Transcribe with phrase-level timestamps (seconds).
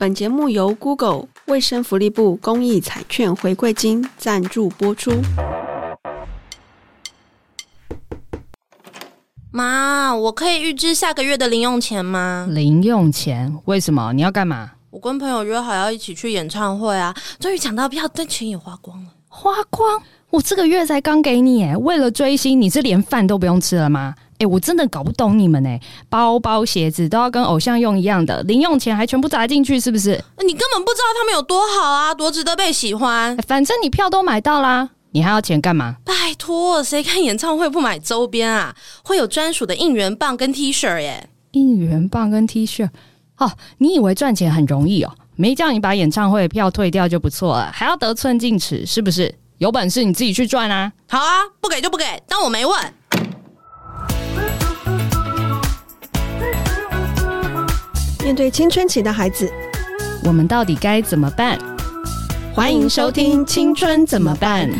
[0.00, 5.12] 本节目由 Google 卫生福利部公益彩券回馈金赞助播出。
[9.50, 12.46] 妈，我可以预支下个月的零用钱吗？
[12.48, 13.54] 零用钱？
[13.66, 14.14] 为什么？
[14.14, 14.70] 你要干嘛？
[14.88, 17.14] 我跟朋友约好要一起去演唱会啊！
[17.38, 19.10] 终于抢到票，但钱也花光了。
[19.28, 20.00] 花光？
[20.30, 24.14] 我这个月才刚给你诶，为了追星，你是连饭都不用吃了吗？
[24.40, 25.78] 哎，我真的搞不懂你们哎，
[26.08, 30.12] 包包、鞋子都要跟偶像用一样的，零用钱还全部砸进去，是不是？
[30.38, 33.36] 你根本不知道他们有多好啊，多值得被喜欢。
[33.46, 35.96] 反正你票都买到啦，你还要钱干嘛？
[36.04, 38.74] 拜托，谁看演唱会不买周边啊？
[39.04, 41.28] 会有专属的应援棒跟 T 恤耶！
[41.50, 42.88] 应援棒跟 T 恤，
[43.36, 45.12] 哦，你以为赚钱很容易哦？
[45.36, 49.34] 没叫你把演唱会票退掉就不错了，还要得寸进尺，是不是？
[49.58, 50.90] 有本事你自己去赚啊！
[51.10, 52.94] 好啊，不给就不给，当我没问。
[58.22, 59.50] 面对青春期的孩子，
[60.24, 61.58] 我们到底该怎么办？
[62.54, 64.70] 欢迎收听《青春怎么办》。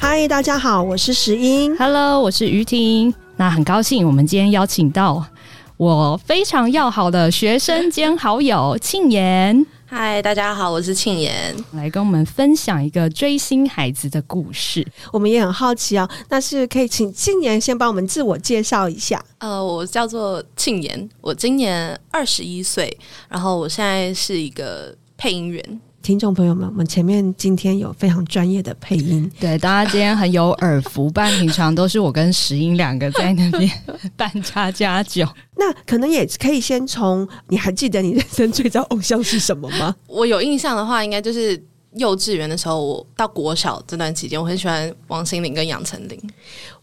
[0.00, 1.76] 嗨，大家好，我是石英。
[1.76, 3.12] Hello，我是于婷。
[3.36, 5.24] 那很高兴，我们今天邀请到
[5.76, 9.66] 我非常要好的学生兼好友庆妍。
[9.94, 14.82] 嗨，大家好，我是庆妍，来跟我们分享一个追星孩子的故事。
[15.12, 19.22] 我们也很好奇哦，那是可以请庆妍先帮我们自我介绍一下。
[19.36, 25.80] 呃，我叫做庆妍，我今年二十一岁，然后我现在是一个配音员。
[26.02, 31.08] 听众朋友们，我们前面今天有非常专业的配音， 对大家今天很有耳福。
[31.08, 33.70] 不然平常都是我跟石英两个在那边
[34.16, 35.26] 扮家家酒。
[35.56, 39.94] 那可能也可以先从，你还记得你人生最早偶像是什么吗？
[40.08, 41.62] 我有印象的话，应该就是。
[41.96, 46.18] 幼稚园的时候，我到国小这段期间，我很喜欢王心凌跟杨丞琳。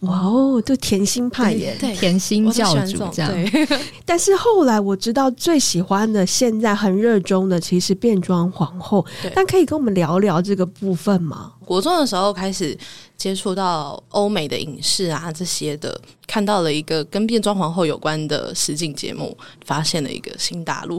[0.01, 3.29] 哇哦，就甜心派耶，对，甜心教主这样。
[3.31, 3.67] 对，
[4.05, 9.05] 但是后来我知道最喜欢的，现在很热衷的，其实变装皇后。
[9.35, 11.51] 但可以跟我们聊聊这个部分吗？
[11.65, 12.75] 国中的时候开始
[13.17, 20.97] 接触到欧美的影视啊这些的，看到了一个跟变装皇后有关的实景节目，发现了一个新大陆。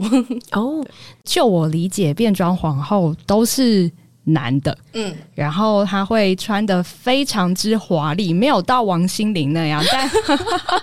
[0.51, 0.85] 哦，
[1.25, 3.91] 就我理解，变装皇后都是。
[4.25, 10.09] 男的，嗯，然后他会穿的非常之华丽，没有到王心凌那样，但，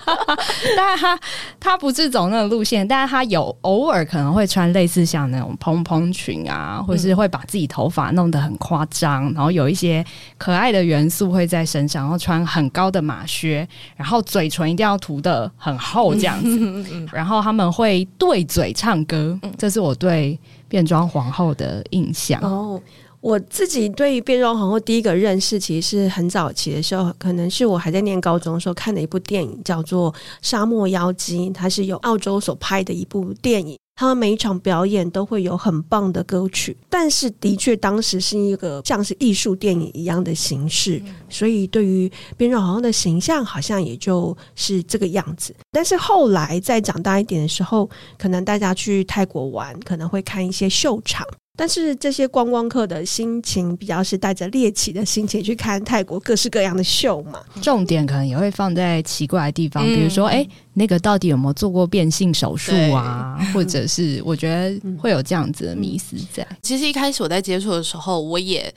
[0.77, 1.21] 但他
[1.61, 10.05] 他不是走那个路线，但是他有偶尔可能会穿类似像那种蓬蓬裙啊，或是会把自己头发弄得很夸张，然后有一些
[10.37, 13.67] 可爱的元素会在身上，然后穿很高的马靴，
[13.97, 20.37] 然后嘴唇一定要涂的很厚这样子，然后他们会对嘴唱歌，这是我对
[20.69, 22.41] 变装皇后的印象。
[22.43, 22.81] 哦。
[23.21, 33.77] 我自己对于变装皇后第一个认识，其实是很早期的时候，可能是我还在念高中的时候看的一部电影，叫做《沙漠妖姬》，它是由澳洲所拍的一部电影。
[33.97, 45.53] 他们每一场表演都会有很棒的歌曲，但是的确当时是一个像是艺术电影一样的形式，所以对于变装皇后的形象好像也就是这个样子。
[45.73, 51.27] 但是后来再长大一点的时候，可能大家去泰国玩，可能会看一些秀场。
[51.59, 63.37] 但是这些观光客的心情比较是带着猎奇的心情去看泰国各式各样的秀嘛，重点可能也会放在奇怪的地方，嗯、比如说，哎、欸，那个到底有没有做过变性手术啊？
[63.53, 66.47] 或者是我觉得会有这样子的迷思在。
[66.63, 68.73] 其实一开始我在接触的时候，我也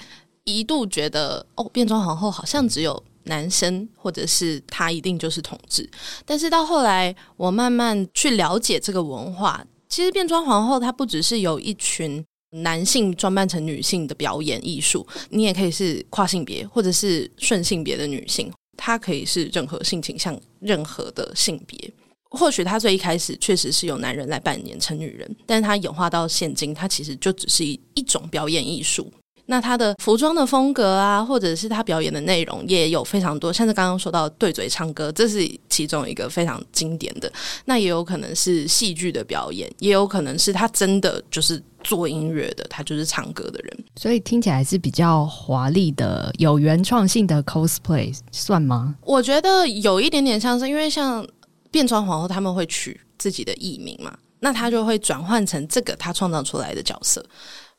[0.46, 5.88] 一度觉得，哦，变装皇后好像只有男生，或者是他一定就是同志。
[6.26, 12.26] 但是到后来，我慢慢去了解这个文化，其实变装皇后它不只是有一群。
[12.52, 21.92] 男性装扮成女性的表演艺术，你也可以是跨性别或者是顺性别的女性，她可以是任何性倾向、任何的性别。
[22.30, 29.12] 或许她最一开始确实是由男人来扮演成女人，但是她演化到现今，她其实就只是一一种表演艺术。
[29.52, 33.52] 那他的服装的风格啊，或者是他表演的内容，也有非常多。
[33.52, 37.30] 像是刚刚说到对嘴唱歌，这是其中一个非常经典的。
[37.66, 43.78] 那也有可能是戏剧的表演，也有可能是他真的就是做音乐的，他就是唱歌的人。
[43.98, 48.96] 所以听起来是比较华丽的、有原创性的 cosplay，算吗？
[49.02, 51.28] 我觉得有一点点像是，因为像
[51.70, 57.22] 变装皇后他们会取自己的艺名嘛，那他就会转换成这个他创造出来的角色。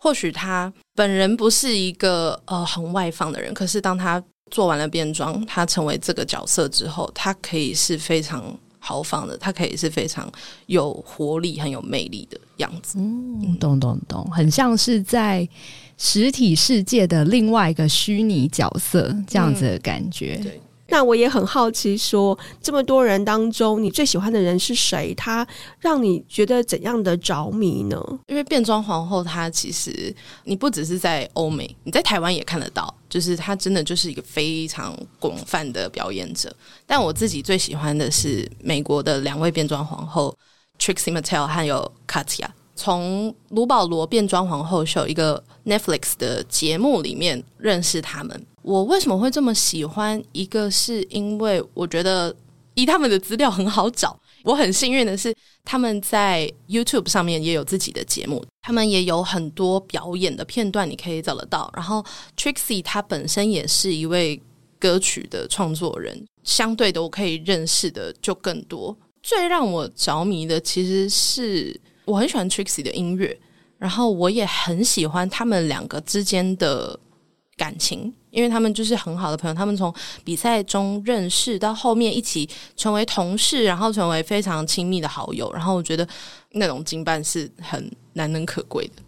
[0.02, 4.20] 或许他本人不是一个呃很外放的人，可是当他
[4.50, 8.42] 做完了变装，他成为这个角色之后，他可以是非常
[8.80, 10.28] 豪放的，他可以是非常
[10.66, 12.98] 有活力、很有魅力的样子。
[12.98, 15.48] 嗯，懂懂懂，很像是在
[15.96, 20.36] 实体世界的另外一个虚拟角色这样子的感觉。
[20.40, 20.60] 嗯、对。
[20.92, 25.14] 那我也很好奇说，这么多人当中，你最喜欢的人是谁？
[25.14, 25.46] 他
[25.80, 27.98] 让你觉得怎样的着迷呢？
[28.26, 36.54] 因为变装皇后，她其实你不只是在欧美，你在台湾也看得到，就是她真的就是一个非常广泛的表演者。
[36.86, 40.36] 但我自己最喜欢的是美国的两位变装皇后
[40.78, 42.48] Trixie Mattel 还有 Katya。
[42.74, 48.46] 从卢保罗变装皇后秀一个 Netflix 的节目里面认识他们。
[48.62, 50.22] 我为什么会这么喜欢？
[50.32, 52.34] 一个是因为我觉得
[52.74, 54.18] 以他们的资料很好找。
[54.44, 55.32] 我很幸运的是，
[55.64, 61.70] 他们在 YouTube 上面也有自己的节目，他们也有很多表演的片段，你可以找得到。
[61.76, 62.04] 然后
[62.36, 64.40] Trixie 他本身也是一位
[64.80, 68.96] 歌曲的创作人，相对的我可以认识的就更多。
[69.22, 71.80] 最让我着迷的其实是
[72.12, 73.38] 我很喜欢 Trixie 的音乐，
[73.78, 76.98] 然后我也很喜欢他们两个之间的
[77.56, 78.12] 感情。
[78.30, 79.94] 因为他们就是很好的朋友，他们从
[80.24, 85.52] 比赛中认识到后面一起成为同事，然后成为非常亲密的好友。
[85.52, 86.08] 然后我觉得
[86.52, 89.02] 那种经办是很难能可贵的。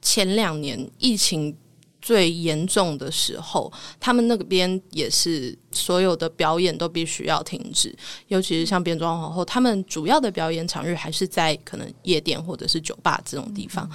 [0.00, 1.54] 前两年疫情
[2.02, 7.96] 最严重的时候，他们那边也是所有的表演都必须要停止，
[8.28, 13.88] 尤其是像变装皇后，他们主要的表演场域还是在可能夜店或者是酒吧这种地方，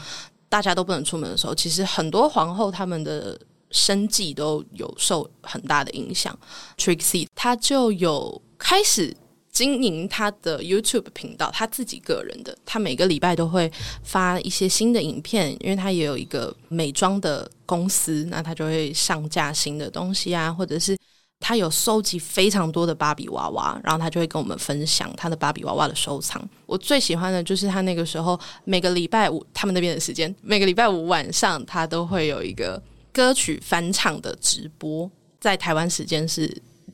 [0.49, 3.39] 大家都不能出门的时候，其实很多皇后他们的。
[3.69, 6.33] 生计都有受很大的影响
[6.77, 9.13] ，Trixie 他就有开始
[9.57, 13.71] 经营他的 YouTube 频道，他自己个人的，他每个礼拜都会
[14.03, 20.95] 发一些新的影片，因为他也有一个美妆的公司，那他就会上架新的东西啊，或者是
[21.39, 26.47] 他有收集非常多的芭比娃娃，然后他就会跟我们分享他的芭比娃娃的收藏。
[26.67, 32.79] 我最喜欢的就是他那个时候每个礼拜五他们那边的时间，每个礼拜五晚上他都会有一个。
[33.13, 36.45] 歌曲翻唱的直播，在台湾时间是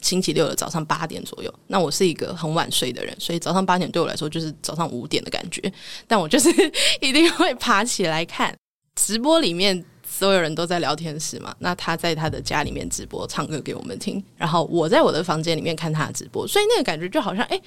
[0.03, 1.51] 星期六的早上八点左右。
[1.65, 5.73] 那我是一个很晚睡的人，所以早上八点对我来说就是早上五点的感觉。
[6.05, 6.49] 但我就是
[7.01, 8.55] 一定会爬起来看
[8.95, 11.55] 直播，里面所有人都在聊天室嘛。
[11.59, 17.59] 那他在他的家里面直播唱歌给我们听，然后我在我的房间里面看他的直播，所以那个感觉就好像哎，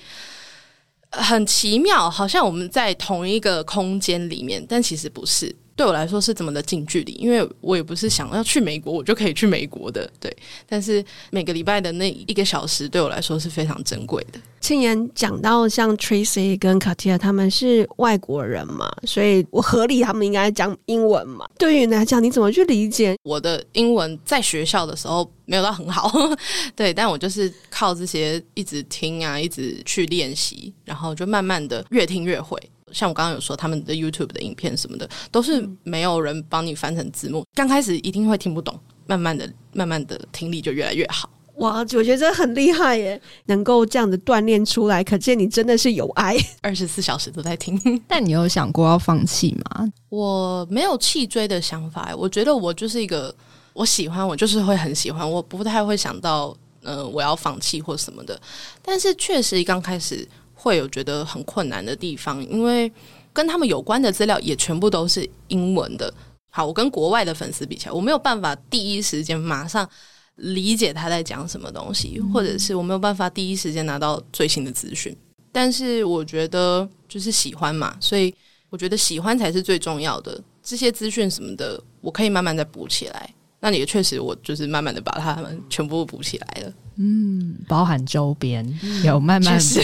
[1.10, 5.54] 很奇妙，好像我们在同一个空间里面，但其实不是。
[5.76, 10.34] 对我来说是怎么的近距离，因为我也不是想要去美国，我就可以去美国的，对。
[10.66, 14.40] 但是每个礼拜的那一个小时对我来说是非常珍贵的。
[14.58, 21.46] 庆妍讲到像 Trixie 跟 Katia 他们是外国人嘛，所以我合理他们应该讲英文嘛。
[21.58, 23.14] 对于你来讲，你怎么去理解？
[23.22, 26.10] 我的英文在学校的时候没有到很好，
[26.74, 32.58] 对，但我就是靠这些一直听啊，一直去练习，然后就慢慢的越听越会。
[32.92, 37.44] 像我刚刚有说，他们的 YouTube 的影片什么的，都是没有人帮你翻成字幕。
[37.54, 41.28] 刚开始一定会听不懂，慢慢的、慢慢的听力就越来越好。
[41.56, 47.80] 哇，我觉得这很厉害耶，能够这样子锻炼出来，可见你真的是有爱， 二十四小时都在听。
[48.06, 49.88] 但你有想过要放弃吗？
[50.08, 53.34] 我没有弃追的想法，我觉得我就是一个
[53.72, 58.40] 我喜欢，我就是会很喜欢，我不太会想到，嗯、呃，我要放弃或什么的。
[58.82, 60.28] 但是确实刚开始。
[60.56, 62.90] 会有觉得很困难的地方，因为
[63.32, 66.12] 跟他们有关的资料也全部都是英文的。
[66.48, 69.88] 好，我跟国外的粉丝比起来，我没有办法第一时间马上
[70.36, 75.14] 理解他在讲什么东西，或者是我没有办法第一时间拿到最新的资讯。
[75.52, 78.34] 但是我觉得就是喜欢嘛，所以
[78.70, 80.42] 我觉得喜欢才是最重要的。
[80.62, 83.34] 这些资讯什么的，我可以慢慢再补起来。
[83.70, 86.72] 那也确实，我就是慢慢的把它们全部补起来了。
[86.98, 88.64] 嗯，包含周边
[89.04, 89.82] 有慢慢的。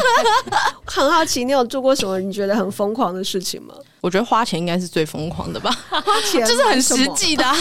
[0.84, 3.74] 很好奇，你有做过什么你觉得很疯狂的事情吗？
[4.02, 7.56] 我觉得花钱应该是最疯狂的吧，花钱就是很实际的啊。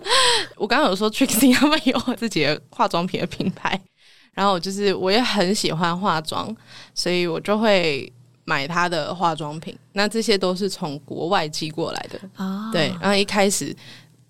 [0.56, 3.78] 我刚刚有说 Trixie 他们有自己的化妆品的品牌，
[4.32, 6.54] 然后就是我也很喜欢化妆，
[6.94, 8.12] 所以我就会
[8.44, 9.76] 买他的化妆品。
[9.92, 12.70] 那这些都是从国外寄过来的啊。
[12.72, 13.74] 对，然后一开始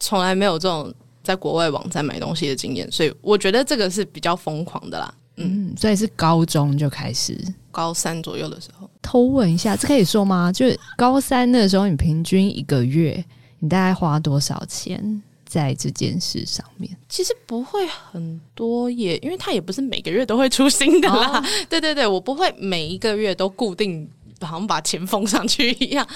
[0.05, 0.93] 从来没有这种。
[1.25, 5.15] 在国外网站买东西的经验，所以我觉得这个是比较疯狂的啦。
[5.37, 7.35] 嗯，所以是高中就开始，
[7.71, 8.87] 高三左右的时候。
[9.01, 10.53] 偷问一下，这可以说吗？
[10.53, 13.25] 就是高三那个时候，你平均一个月
[13.59, 16.95] 你大概花多少钱在这件事上面？
[17.09, 21.39] 其实不会很多耶，因为它也不是每个月都会出新的啦。
[21.39, 24.07] 哦、对对对，我不会每一个月都固定，
[24.43, 26.07] 好像把钱封上去一样，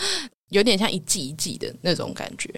[0.51, 2.53] 有点像一季一季的那种感觉。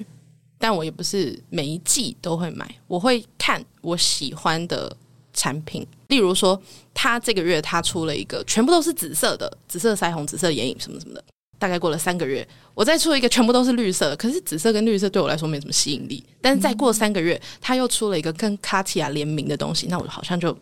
[0.61, 4.95] 但我也不是每一季都会买，我会看我喜欢的
[5.33, 5.85] 产品。
[6.09, 6.61] 例如说，
[6.93, 11.25] 他这个月他出了一个全部都是紫色的，紫色腮红、紫色眼影什么什么的。
[11.59, 16.23] 大概过了三个月，我再出一个全部都是绿色的，可是紫色跟绿色对我来说没什么吸引力。
[16.41, 20.57] 但是再过三个月，他又出了一个跟卡地亚联名的东西，那我好像就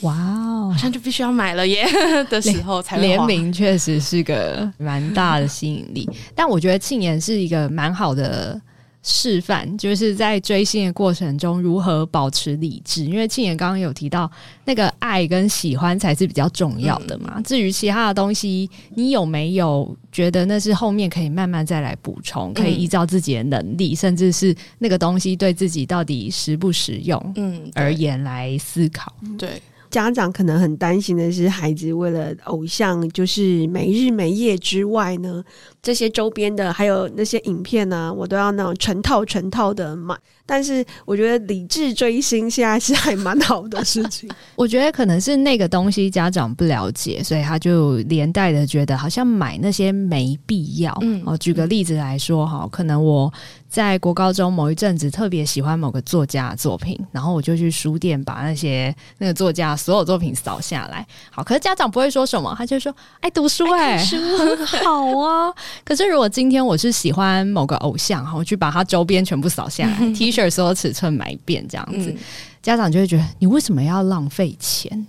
[0.00, 1.86] 哇哦，好像就必须要买了耶
[2.28, 6.08] 的时候才联名，确实是个蛮大的吸引力。
[6.34, 8.60] 但我觉得庆妍是一个蛮好的。
[9.02, 14.30] 示范就是在追星的过程中如何保持理智，因为庆妍刚刚有提到
[14.64, 17.34] 那个爱跟喜欢才是比较重要的嘛。
[17.36, 29.12] 嗯、至于其他的东西，你有没有觉得那是后面可以慢慢再来补充，可以依照自己的能力，嗯、甚至是那个东西对自己到底实不实用，嗯，而言来思考。
[29.36, 29.60] 对。
[29.92, 35.44] 家长可能很担心的是，孩子为了偶像就是没日没夜之外呢，
[35.82, 40.16] 这些周边的还有那些影片呢、啊，我都要那种成套成套的买。
[40.44, 44.28] 但是我觉得理智追星现在是还蛮好的事情。
[44.56, 50.96] 我觉得可能是那个东西家长不了解，所以他就连带的觉得好像买那些没必要。
[51.02, 53.30] 嗯，哦，举个例子来说哈，可能我。
[53.72, 61.06] 在国高中某一阵子特别喜欢某个作家的作品，然后我就去书店把那些那个作家所有作品扫下来。
[61.30, 65.50] 好，可是家长不会说什么，他就说爱读书哎、欸，书很好啊。
[65.84, 72.18] 可是如果今天我是喜欢某个偶像，我去把他周边全部扫下来， T 恤所有尺寸买一遍这样子，嗯、
[72.60, 75.06] 家长就会觉得你为什么要浪费钱？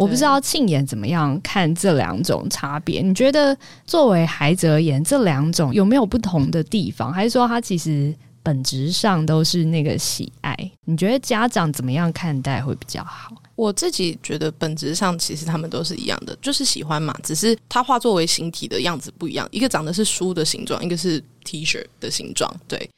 [0.00, 3.02] 我不知道庆妍怎么样看这两种差别？
[3.02, 3.54] 你觉得
[3.84, 7.12] 作为孩子而言，这两种有没有不同的地方？
[7.12, 10.56] 还是说他其实本质上都是那个喜爱？
[10.86, 13.36] 你觉得家长怎么样看待会比较好？
[13.54, 22.50] 我自己觉得本质上其实他们都是一样的，就是喜欢嘛，只是他化作为形体的样子不一样，一个长得是书的形状，一个是 T 恤的形状。
[22.66, 22.88] 对，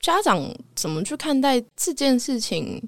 [0.00, 0.42] 家长
[0.74, 2.82] 怎么去看待这件事情？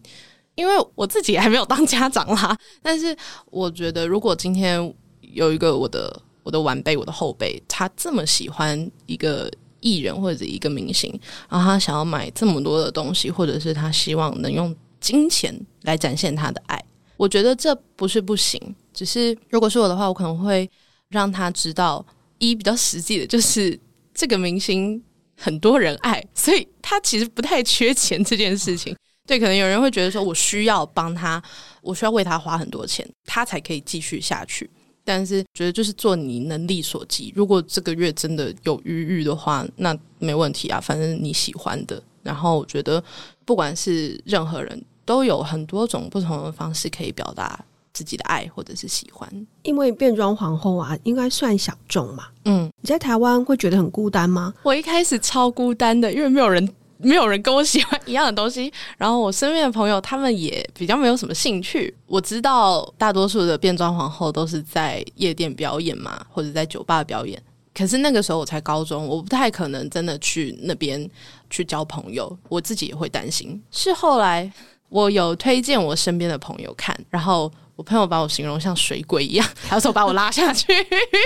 [0.59, 9.49] 因为我自己还没有当家长啦，但是我觉得，如果今天有一个我的我的晚辈、我的后辈，他这么喜欢一个
[9.79, 11.09] 艺人或者一个明星，
[11.49, 16.85] 然后他想要买这么多的东西，或者是他希望能用金钱来展现他的爱，
[17.17, 18.61] 我觉得这不是不行，
[18.93, 20.69] 只是如果是我的话，我可能会
[21.09, 22.05] 让他知道，
[22.39, 23.79] 一比较实际的就是
[24.13, 25.01] 这个明星
[25.37, 28.97] 很多人爱，所以他其实不太缺钱这件事情。
[29.29, 31.41] 对，可能有人会觉得说，我需要帮他，
[31.83, 34.69] 我需要为他花很多钱，他才可以继续下去。
[35.05, 42.03] 但是觉得就是做你能力所及，如果这个月真的有余裕的话，那没问题啊，反正你喜欢的。
[42.23, 43.05] 然后我觉得，
[43.45, 49.31] 不管是任何人都有很多种不同的方式可以表达自己的爱或者是喜欢。
[49.63, 52.29] 因为变装皇后啊，应该算小众嘛。
[52.47, 54.55] 嗯，你在台湾会觉得很孤单吗？
[54.63, 56.67] 我一开始超孤单的，因为没有人。
[56.99, 61.95] 没有人跟我喜欢一样的东西，然后我身边的朋友他们也比较没有什么兴趣。
[62.07, 67.41] 我知道大多数的变装皇后都是在夜店表演嘛，或者在酒吧表演。
[67.75, 71.09] 可是那个时候我才高中，我不太可能真的去那边
[71.49, 73.63] 去交朋友，我自己也会担心。
[73.71, 74.53] 是后来
[74.89, 77.51] 我有推荐我身边的朋友看，然后。
[77.79, 80.67] 我朋友把我形容像水鬼一样， 他说把我拉下去，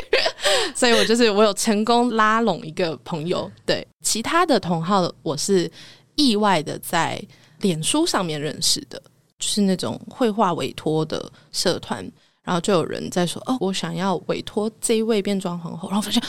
[0.76, 3.50] 所以我就是我有成功拉拢一个朋友。
[3.64, 5.70] 对，其他的同好，我是
[6.14, 7.18] 意外的在
[7.62, 9.02] 脸书上面认识的，
[9.38, 12.06] 就是那种绘画委托的社团，
[12.42, 16.22] 然后就有人在说：“哦，我想要委托这一位变装皇后。”然后发现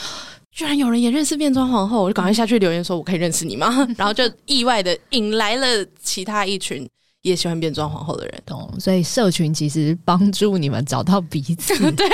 [0.50, 6.88] 居然有人也认识变装皇后，我就赶快下去留言说：“我可以认识你吗？” 然后就意外的引来了其他一群。
[7.24, 8.70] 也喜欢变装皇后的人，懂？
[8.78, 12.06] 所以社群其实帮助你们找到彼此， 对，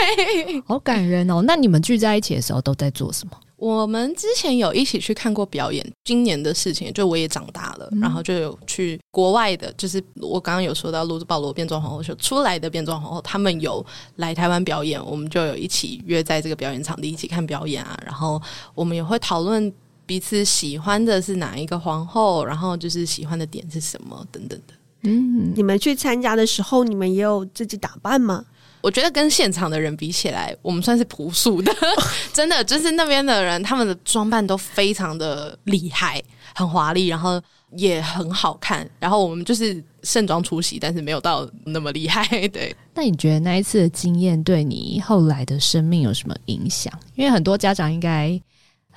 [0.65, 1.43] 好感人哦。
[1.43, 3.37] 那你们聚在一起的时候都在做什么？
[3.57, 5.85] 我们之前有一起去看过表演。
[6.05, 13.85] 今年的事情，就我也长大了，嗯、然后就有去国外的，就是我刚刚有说到卢保罗变装皇后秀出来的变装皇后，他们有
[14.17, 18.01] 来台湾表演，我们就有一起约在这个表演场地一起看表演啊。
[18.07, 18.41] 然后
[18.77, 19.71] 我们也会讨论
[20.07, 24.75] 彼此喜欢的是哪一个皇后，然后就是喜欢的点是什么等等的。
[25.03, 28.45] 嗯，你们去参加的时候，你们也有自己打扮吗？
[28.83, 31.71] 我觉得跟现场的人比起来，我们算是朴素的，
[32.33, 36.23] 真的就是那边的人，他们的装扮都非常的厉害，
[36.55, 37.41] 很华丽，然后
[37.77, 38.89] 也很好看。
[38.99, 42.25] 然后我们就是盛装出席，但是没有到那么厉害。
[42.49, 46.91] 对，那你觉得那一次的经验对你后来的生命有什么影响？
[47.17, 48.41] 因为很多家长应该。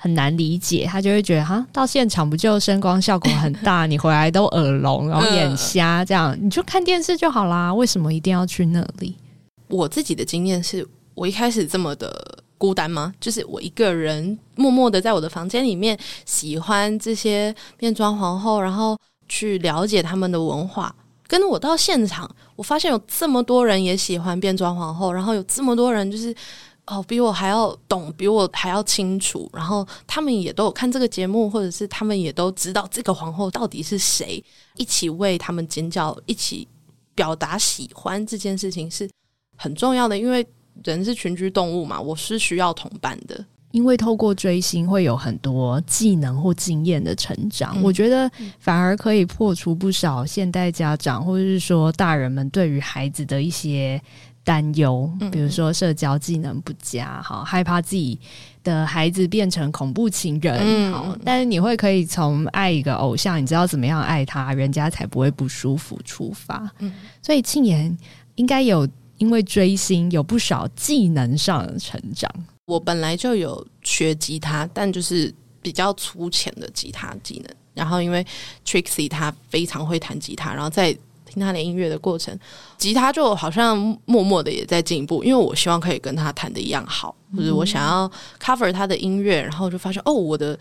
[0.04, 9.16] 很难理解，他就会觉得哈，到现场不就声光效果很大，你回来都耳聋，然后眼瞎，这样你就看电视就好啦，为什么一定要去那里？
[9.68, 13.14] 我自己的经验是我一开始这么的孤单吗？
[13.18, 20.94] 就是我一个人默默的在我的房间里面喜欢这些变装皇后，然后去了解他们的文化。
[21.26, 26.34] 跟我到现场，我发现有这么多人也喜欢变装皇后，然后有这么多人就是。
[26.86, 29.50] 哦，比我还要懂，比我还要清楚。
[29.52, 34.42] 然后他们也都有看这个节目，或者是他们也都知道这个皇后到底是谁，
[34.76, 36.68] 一起为他们尖叫，一起
[37.14, 39.08] 表达喜欢这件事情是
[39.56, 40.46] 很重要的，因为
[40.84, 43.44] 人是群居动物嘛，我是需要同伴的。
[43.70, 54.00] 因为透过追星会有很多技能或经验的成长，嗯、我觉得反而可以破除不少现代家长或者是说大人们对于孩子的一些
[54.44, 58.18] 担忧，比如说社交技能不佳，哈害怕自己
[58.62, 66.70] 的孩子变成恐怖情人，好，但是你会可以从爱一个偶像，你知道怎么样爱他，人家才不会不舒服出发。
[66.80, 67.96] 嗯，所以庆妍
[68.34, 68.86] 应该有
[69.16, 72.30] 因为追星有不少技能上的成长。
[72.66, 77.54] 我本来就有学吉他，但就是比较粗浅的吉他技能。
[77.74, 78.24] 然后因为
[78.64, 80.96] Trixie 他非常会弹吉他，然后在
[81.34, 82.38] 听他的音乐的过程，
[82.78, 83.76] 吉他就好像
[84.06, 85.22] 默默的也在进步。
[85.24, 88.10] 因为我希望可以跟他弹的一样好，或者我想要
[88.40, 90.58] cover 他的音乐，然后就发现哦，我的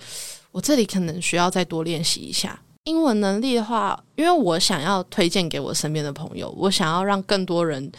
[0.52, 7.90] 我这里可能需要再多练习一下英文能力的话，因为我想要推荐给我身边的朋友，我想要让更多人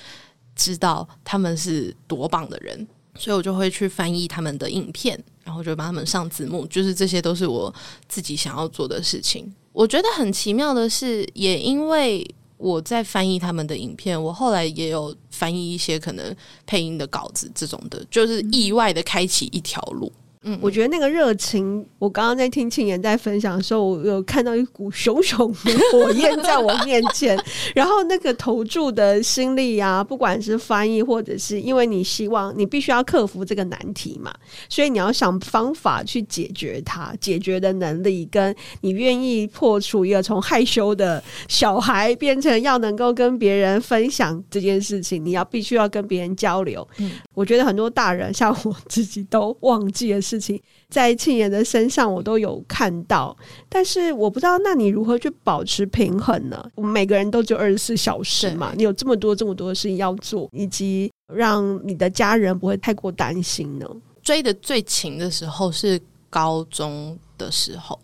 [0.56, 2.86] 知道他们是多棒的人。
[3.16, 7.72] 所以我就会去翻译他们的影片，然后就帮他们上字幕，就是这些都是我
[8.08, 9.54] 自己想要做的事情。
[9.72, 12.28] 我觉得很奇妙的是，也因为
[12.64, 20.10] 我在翻译他们的影片，我后来也有翻译一些可能配音的稿子，这种的，就是意外的开启一条路。
[20.60, 27.38] 我觉得那个热情，我刚刚在听庆妍在分享的时候，我有看到一股熊熊的火焰在我面前，
[27.74, 34.32] 然后那个投注的心力啊，不管是翻译或者是因为你希望你必须要克服这个难题嘛，
[34.68, 46.86] 所以你要想方法去解决它，解决的能力跟你愿意破除一个从害羞的小孩变成要能够跟别人分享这件事情，你要必须要跟别人交流。
[46.98, 53.36] 嗯，我觉得很多大人像我自己都忘记了事情在庆妍的身上，我都有看到，
[53.68, 56.68] 但是我不知道，那你如何去保持平衡呢？
[56.74, 63.86] 我们每个人都只有二十四小时嘛，你有这么多这么多的事情要做，以及让你的家人不会太过担心呢？
[64.22, 66.00] 追的最勤的时候是
[66.30, 67.98] 高中的时候，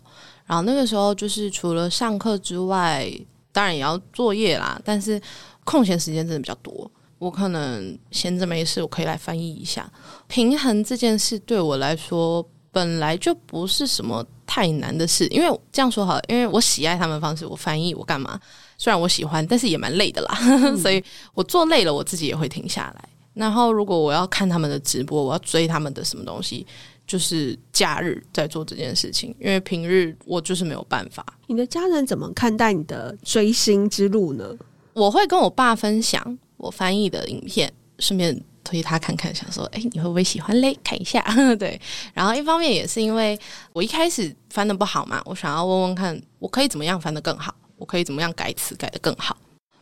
[0.45, 3.11] 然后那个时候就是除了上课之外，
[3.51, 5.19] 当然也要作业啦，但是
[5.63, 6.89] 空闲时间真的比较多。
[7.21, 9.87] 我可能闲着没事，我可以来翻译一下。
[10.27, 18.39] 平衡这件事对我来说本来就不是什么太难的事，因为这样说好了，因为我喜爱他们的方式，我翻译我干嘛？
[18.75, 21.03] 虽然我喜欢，但是也蛮累的啦，嗯、 所以
[21.35, 23.09] 我做累了，我自己也会停下来。
[23.35, 26.65] 然后如果我要看他们的直播，我要追他们的什么东西，
[27.05, 31.23] 就是假日在做这件事情，因为平日我就是没有办法。
[31.45, 34.57] 你的家人怎么看待你的追星之路呢？
[34.93, 36.39] 我会跟我爸分享。
[36.61, 40.77] 我翻译的影片，顺便推他看看，想说，哎，你会不会喜欢嘞？
[40.83, 41.25] 看一下，
[41.57, 41.79] 对。
[42.13, 43.37] 然后一方面也是因为
[43.73, 47.53] 我一开始翻的不好嘛，我想要问问看，我可以怎么样翻得更好？
[47.77, 49.35] 我可以怎么样改词改得更好？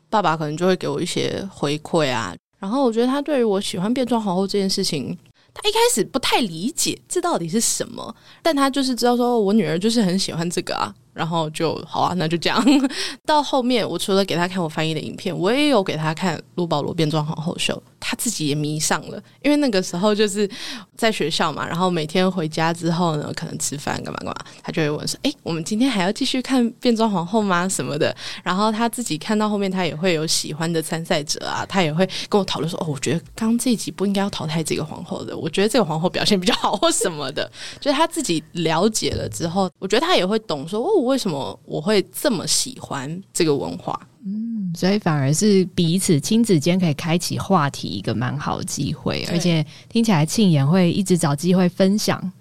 [0.10, 2.34] 爸爸可能就会给我一些回馈啊。
[2.58, 5.18] 然后我觉得他对于我喜欢变装皇后这件事情，
[5.54, 10.96] 他一开始不太理解这到底是什么，但他就是知道说我女儿就是很喜欢这个啊。
[11.14, 12.64] 然后就好啊，那就这样。
[13.26, 19.22] 到后面，我除了给他看我翻译的影片，我也有给他看卢保罗变装皇后秀，他自己也迷上了。
[19.42, 20.50] 因为那个时候就是
[20.96, 27.68] 在学校嘛，然后每天回家之后呢，可能吃饭干嘛干嘛，他就会问说：“哎，我们今天还要继续看变装皇后吗？
[27.68, 37.50] 什么的？”然后他自己看到后面，他也会有喜欢的参赛者啊，他也会跟我讨论说：“哦，我觉得刚刚这一集不应该要淘汰这个皇后的，我觉得这个皇后表现比较好或什么的。”
[37.82, 44.00] 就是他自己了解了之后，我觉得他也会懂说：“哦。”为什么我会这么喜欢这个文化？
[44.26, 52.32] 嗯，所以反而是彼此亲子间可以开启话题一个蛮好的机会，而且听起来庆妍会一直找机会分享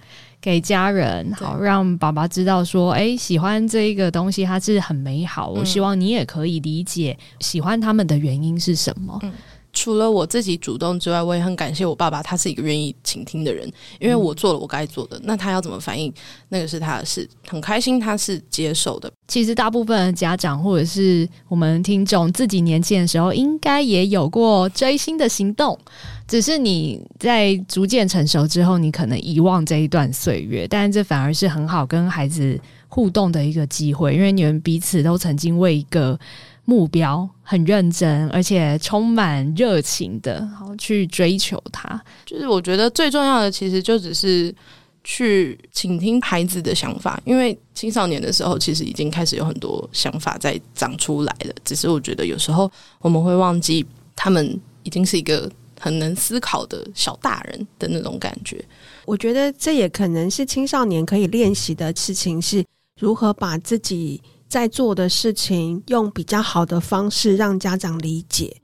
[0.40, 5.49] 给家人，好让爸爸知道说，哎，喜欢这一个东西，它是很美好。
[5.51, 9.18] 我希望你也可以理解喜欢他们的原因是什么。
[9.23, 9.33] 嗯
[9.79, 13.64] 除了我自己主动之外，我也很感谢我爸爸，他是一个愿意倾听的人。
[14.01, 16.12] 因为我做了我该做的，那他要怎么反应，
[16.49, 17.29] 那个是他的事。
[17.47, 19.09] 很开心他是接受的。
[19.29, 25.79] 其实大部分的家长或者是我们听众，自己年轻的时候应该也有过追星的行动，
[26.27, 30.67] 只是你在逐渐成熟之后，你可能遗忘这一段岁月。
[30.67, 36.19] 但这反而是很好跟孩子互动的一个机会，因为你们彼此都曾经为一个。
[36.68, 41.98] 目标很认真，而且充满热情的，好去追求它。
[42.26, 44.54] 就是我觉得最重要的，其实就只是
[45.02, 51.54] 去倾听孩子的想法，因为青少年的时候，其实已经开始有很多想法在长出来了。
[51.64, 53.83] 只是我觉得有时候我们会忘记，
[54.14, 55.50] 他们已经是一个
[55.81, 58.62] 很能思考的小大人的那种感觉。
[59.07, 62.62] 我觉得这也可能是青少年可以练习的事情，是
[63.00, 64.20] 如何把自己。
[64.48, 68.56] 在做的事情，用比较好的方式让家长理解，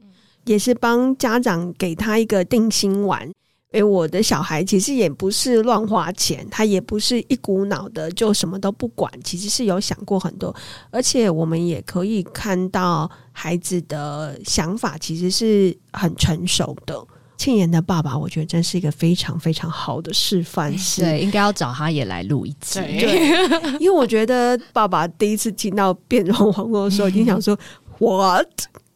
[0.45, 3.31] 也是帮家长给他一个定心丸。
[3.73, 10.55] 诶，我的小孩其实也不是乱花钱，他也不是一股脑的就什么都不管，其实是有想过很多，
[10.91, 17.05] 而且我们也可以看到孩子的想法其实是很成熟的。
[17.37, 20.77] 庆妍的爸爸，我觉得真是一个非常非常好的示范。
[20.79, 22.81] 是，对，应该要找他也来录一集。
[22.81, 27.59] 对，因为我觉得爸爸第一次听到变装皇后的时候， 已经想说
[27.99, 28.49] What？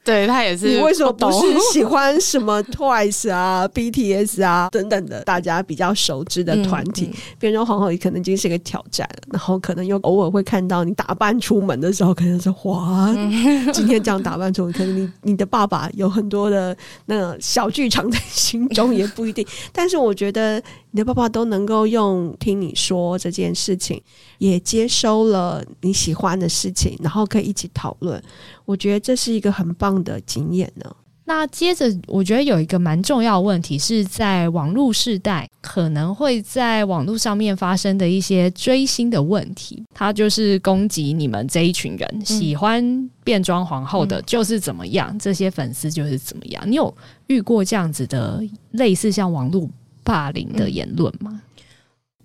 [0.04, 0.68] 对，他也是。
[0.68, 1.38] 你为什么不是
[1.72, 7.10] 喜欢什么 Twice 啊、BTS 啊等等的大家比较熟知的团体？
[7.38, 9.22] 变成皇后也可能已经是一个挑战了。
[9.32, 19.46] 然后可能又偶尔会看到你打扮出门的时候，可能是哇，嗯、今天这样打扮出门，可能你你的爸爸有很多的那个小剧场在心中， 也不一定。
[19.72, 24.02] 但是我觉得你的爸爸都能够用听你说这件事情，
[24.38, 28.22] 也接收了你喜欢的事情，然后可以一起讨论。
[28.64, 30.90] 我觉得这是一个很棒的经验呢。
[31.24, 39.84] 那接着，我觉得有一个蛮重要的问题，是在网络时代可能会在网络上面发生的一些追星的问题。
[39.92, 46.64] 他就是攻击你们这一群人，嗯、喜欢变装皇后的就是怎么样，嗯、这些粉丝就是怎么样。
[46.66, 46.96] 你有
[47.26, 49.68] 遇过这样子的类似像网络
[50.08, 51.30] 霸凌的言论吗？
[51.30, 51.62] 嗯、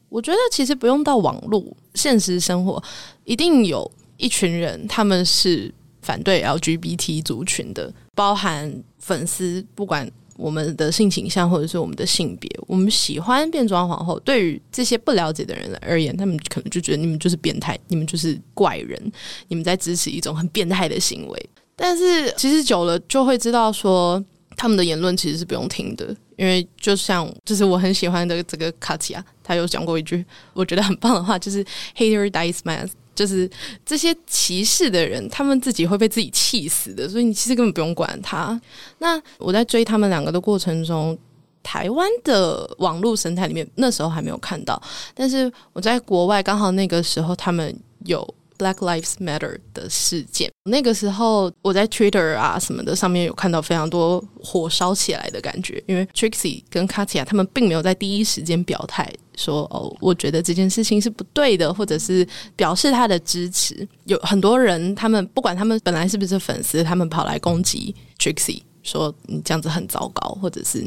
[0.09, 1.61] 我觉得其实不用到网络，
[1.93, 2.81] 现实生活
[3.25, 5.71] 一定有一群人，他们是。
[6.05, 8.69] 反对 LGBT 族群的，包含
[8.99, 14.19] 粉丝，不管我们的性倾向或者是我们的性别，我们喜欢变装皇后。
[14.19, 19.01] 对于这些不了解的人而言，他们可能就觉得你们就是变态，你们就是怪人，
[19.47, 21.49] 你们在支持一种很变态的行为。
[21.73, 24.21] 但是其实久了就会知道说，
[24.57, 31.63] 他们的言论其实是不用听的，因为就像就是我很喜欢的这个卡提亚，他有讲过一句我觉得很棒的话，就是
[31.95, 32.89] “Hater dies mad”。
[33.15, 33.47] 就是
[33.85, 38.59] 这些歧视的人，他们自己会被自己气死的，所以你其实根本不用管他。
[38.97, 41.15] 那我在追他们两个的过程中，
[41.61, 44.81] 台湾的网络生态里面那时候还没有看到，
[45.13, 48.27] 但是我在国外刚好那个时候他们有。
[48.57, 63.87] Black Lives Matter 的事件，那个时候我在 Twitter 啊什么的上面有看到非常多火烧起来的感觉，因为 Trixie 跟 Katya 他们并没有在第一时间表态说哦，我觉得这件事情是不对的，或者是表示他的支持。
[64.05, 70.85] 有很多人，他们不管他们本来是不是粉丝，他们跑来攻击 Trixie，说你这样子很糟糕，或者是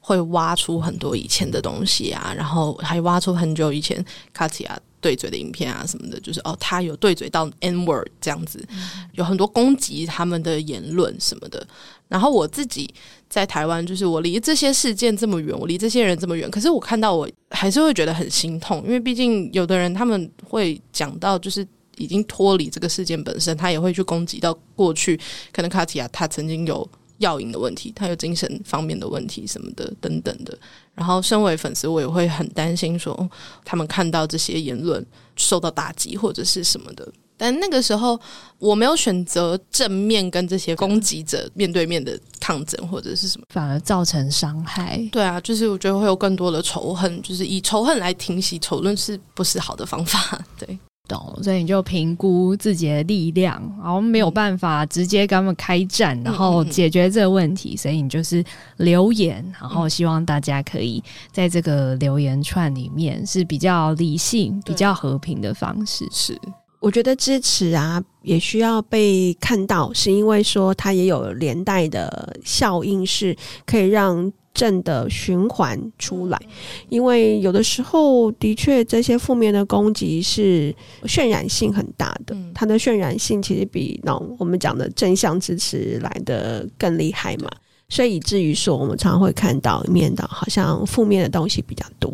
[0.00, 4.04] 会挖出很多以前的东西啊，然后还挖出很久以前
[4.36, 4.76] Katya。
[5.06, 8.66] 对嘴的影片啊什么的，就是哦，他有对嘴到 N word 这样子，
[9.12, 11.64] 有很多攻击他们的言论什么的。
[12.08, 12.92] 然后我自己
[13.30, 21.64] 在台湾，就是我离这些事件这么远，我离这些人这么远，可是我看到我还是会觉得很心痛，因为毕竟有的人他们会讲到，就是
[21.98, 25.16] 已经脱离这个事件本身，他也会去攻击到过去，
[25.52, 26.88] 可能卡提亚他曾经有。
[27.18, 30.56] 药瘾的问题，他有精神方面的问题什么的等等的。
[30.94, 33.28] 然后，身为粉丝，我也会很担心说，
[33.64, 35.04] 他们看到这些言论
[35.36, 37.06] 受到打击或者是什么的。
[37.38, 38.18] 但那个时候，
[38.58, 45.06] 我没有选择正面跟这些攻击者面对面的抗争或者是什么，反而造成伤害。
[45.12, 50.42] 对啊，就是我觉得会有更多的仇恨，就是以仇恨来停息仇论，是不是好的方法？
[50.58, 50.78] 对。
[51.08, 58.44] 懂，所以你就评估自己的力量，然后没有办法直接跟他们开战，然后解决这个问题，所以你就是
[58.76, 66.06] 留言，然后希望大家可以在这个留言串里面是比较理性、比较和平的方式。
[66.10, 66.38] 是，
[66.80, 74.32] 我觉得支持啊，也需要被看到，是因为说它也有连带的效应，是可以让。
[74.56, 76.40] 正的循环出来，
[76.88, 87.50] 因为有的时候的确这些负面的攻击是渲染性很大的，它的渲染性其实比那我们讲的正向支持来的更厉害嘛，
[87.90, 92.10] 所以以至于说我们常常会看到一面的，好像负面的东西比较多。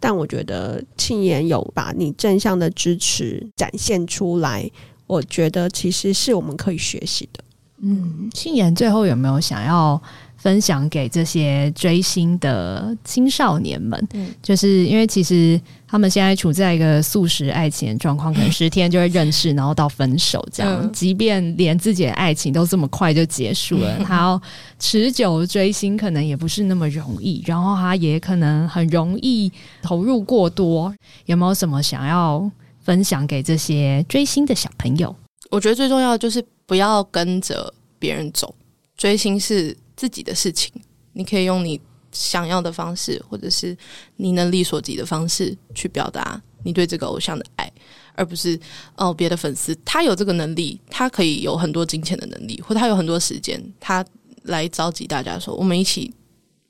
[0.00, 4.66] 但我觉得庆妍有把你正向的支持展现出来，
[5.06, 7.44] 我觉得其实是我们可以学习的。
[7.84, 10.00] 嗯，庆妍最后有没有想要？
[10.42, 20.92] 分享给这些追星的青少年们，嗯，就是因为其实他们现在处在一个素食爱情的状况，可能 十天就会认识，然后到分手这样。
[20.92, 24.42] 即便连自己的爱情都这么快就结束了， 他要
[24.80, 29.48] 持久追星可能也不是那么容易，然后他也可能很容易
[29.80, 30.92] 投入过多。
[31.26, 32.50] 有没有什么想要
[32.82, 35.14] 分享给这些追星的小朋友？
[35.50, 38.52] 我觉得最重要的就是不要跟着别人走，
[38.96, 39.76] 追星是。
[40.02, 40.72] 自己的事情，
[41.12, 43.76] 你可以用你想要的方式，或者是
[44.16, 47.70] 你能力所及的方式去表达你对这个偶像的爱，
[48.16, 48.58] 而不是
[48.96, 54.04] 哦别的粉丝他有这个能力，他可以有很多金钱的能力，或他有很多时间，他
[54.42, 56.12] 来召集大家说，我们一起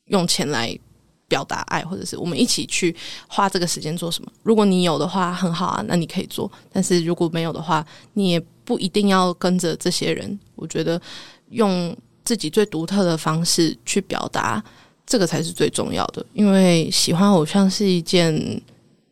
[0.08, 0.78] 用钱来
[1.26, 2.94] 表达爱，或者是我们一起去
[3.26, 4.30] 花这个时间做什么。
[4.42, 10.38] 如果你有的话，很好啊，那你可以做；但是如果没有的话，你也不一定要跟着这些人。
[10.54, 11.00] 我觉得
[11.48, 14.62] 用自己最独特的方式去表达，
[15.06, 16.24] 这个才是最重要的。
[16.32, 18.60] 因为喜欢偶像是一件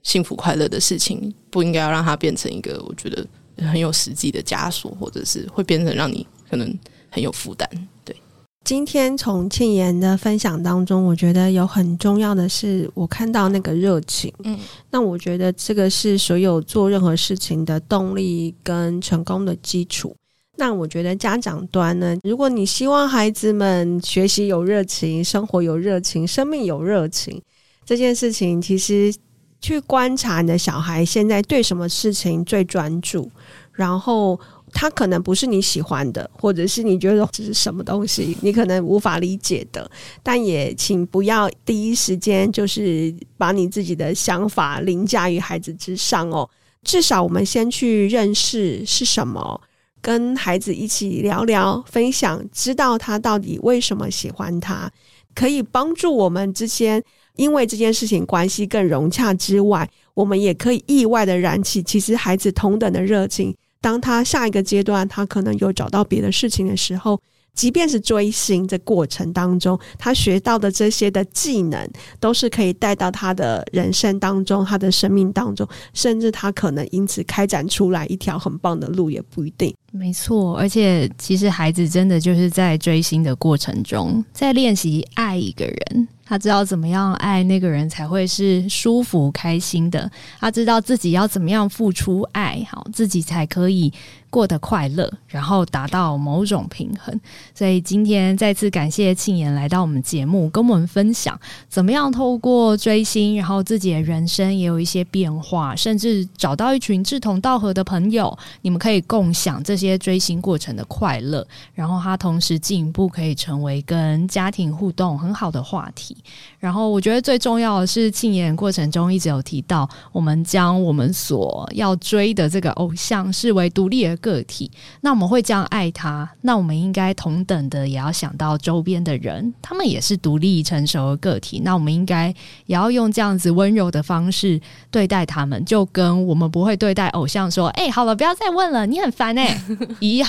[0.02, 3.26] 幸福快乐的事情，不应该要让它变成一个我觉得
[3.66, 6.78] 很有实际的枷锁，或者是会变成让你可能
[7.10, 7.68] 很有负担。
[8.04, 8.16] 对，
[8.64, 14.32] 今天从庆妍的分享当中，我觉得有很重要的是，我看到那个热情。
[14.44, 14.58] 嗯，
[14.90, 20.14] 那我觉得这个是所有做任何事情的动力跟成功的基础。
[20.60, 27.40] 那我觉得家长端呢，如果你希望孩子们学习有热情、生活有热情、生命有热情，
[27.86, 29.10] 这件事情其实
[29.58, 33.30] 去观察你的小孩现在对什么事情最专注，
[33.72, 34.38] 然后
[34.70, 39.90] 他可能不是你喜欢的，或者是你觉得这是什么东西，你可能无法理解的，
[40.22, 46.46] 但也请不要第一时间就是把你自己的想法凌驾于孩子之上哦。
[46.84, 49.58] 至少我们先去认识是什么。
[50.00, 54.90] 跟孩子一起聊聊、分享，知道他到底为什么喜欢他，
[55.34, 57.02] 可以帮助我们之间
[57.36, 63.54] 因为这件事情关系更融洽之外，我们也可以意外的燃起其实孩子同等的热情。
[63.80, 67.20] 当他下一个阶段，他可能有找到别的事情的时候。
[67.54, 79.74] 即便是追星的过程当中，他学到的这些的技能，都是可以带到他的人生当中，他的生命当中，甚至他可能因此开展出来一条很棒的路，也不一定。
[79.92, 86.08] 没错，而且其实孩子真的就是在追星的过程中，在练习爱一个人。
[86.30, 93.92] 他知道怎么样爱那个人才会是舒服开心的，他知道自己要怎么样付出爱，好，自己才可以
[94.30, 97.20] 过得快乐，然后达到某种平衡。
[97.52, 101.36] 所以今天再次感谢庆妍来到我们节目，跟我们分享
[101.68, 111.44] 怎么样透过追星，然后自己的人生也有一些变化，甚至找到一群志同道合的朋友，你们可以共享这些追星过程的快乐。
[111.74, 116.16] 然后他同时进一步可以成为跟家庭互动很好的话题。
[116.58, 124.70] 然后我觉得最重要的是，庆演过程中一直有提到，我们将我们所要追的这个偶像视为独立的个体。
[125.00, 131.60] 那我们会这样爱他，那我们应该同等的也要想到周边的人，他们也是独立成熟的个体。
[131.64, 132.28] 那我们应该
[132.66, 139.60] 也要用这样子温柔的方式对待他们，就跟我们不会对待偶像说：“哎，好了，不要再问了，你很烦哎。”
[140.00, 140.28] 一样。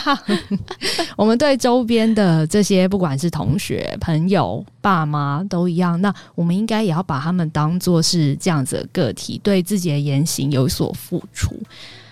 [1.17, 5.80] 我们对周边的这些，不管是同学、朋友、爸妈，都一样。
[5.97, 11.55] 那我们应该也要把他们当做是这样子的个体，对自己的言行有所付出。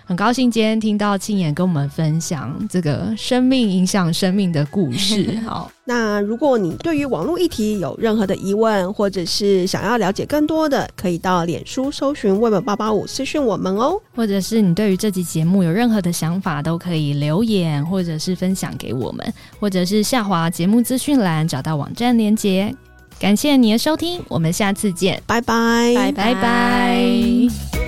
[0.06, 5.38] 很高兴今天听到庆妍跟我们分享这个生命影响生命的故事。
[5.46, 14.02] 好，那如果你对于网络议题有任何的疑问，或者是想要了解更多的，可以到脸书搜寻 Web 八八五私讯我们哦。
[14.16, 22.76] 或者是你对于这集节目有任何的想法，都可以留言或者是分享给我们，或者是下滑节目资讯栏找到网站连结。
[23.20, 27.79] 感谢你的收听，我们下次见，拜拜，拜拜。